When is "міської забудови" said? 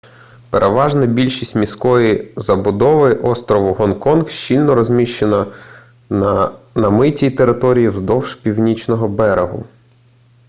1.55-3.13